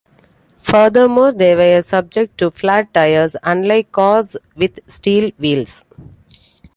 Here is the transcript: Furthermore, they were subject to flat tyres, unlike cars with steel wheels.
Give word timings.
Furthermore, 0.63 1.31
they 1.31 1.53
were 1.55 1.79
subject 1.83 2.35
to 2.39 2.49
flat 2.49 2.91
tyres, 2.91 3.35
unlike 3.43 3.91
cars 3.91 4.35
with 4.55 4.79
steel 4.89 5.29
wheels. 5.37 5.85